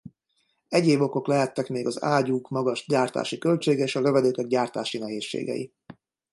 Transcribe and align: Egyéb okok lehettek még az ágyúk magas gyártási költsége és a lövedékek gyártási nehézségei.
Egyéb 0.67 1.01
okok 1.01 1.27
lehettek 1.27 1.67
még 1.69 1.85
az 1.87 2.03
ágyúk 2.03 2.49
magas 2.49 2.85
gyártási 2.87 3.37
költsége 3.37 3.83
és 3.83 3.95
a 3.95 3.99
lövedékek 4.01 4.47
gyártási 4.47 4.97
nehézségei. 4.97 5.73